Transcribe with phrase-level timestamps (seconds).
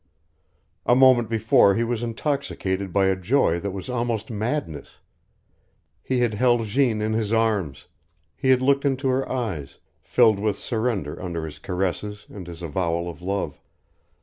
[0.87, 4.97] A moment before he was intoxicated by a joy that was almost madness.
[6.01, 7.85] He had held Jeanne in his arms;
[8.35, 13.07] he had looked into her eyes, filled with surrender under his caresses and his avowal
[13.11, 13.59] of love.